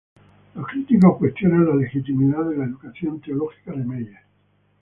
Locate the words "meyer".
3.83-4.23